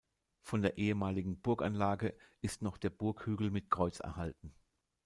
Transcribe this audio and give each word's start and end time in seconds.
Von 0.41 0.63
der 0.63 0.79
ehemaligen 0.79 1.39
Burganlage 1.39 2.15
ist 2.41 2.63
noch 2.63 2.77
der 2.79 2.89
Burghügel 2.89 3.51
mit 3.51 3.69
Kreuz 3.69 3.99
erhalten. 3.99 4.51